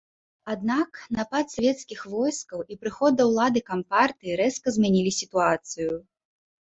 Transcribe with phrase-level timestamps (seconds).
[0.51, 5.91] Аднак, напад савецкіх войскаў і прыход да улады кампартыі рэзка змянілі сітуацыю.